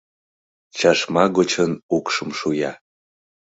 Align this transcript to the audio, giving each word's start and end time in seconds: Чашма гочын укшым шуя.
Чашма 0.77 1.25
гочын 1.35 1.71
укшым 1.97 2.29
шуя. 2.39 2.71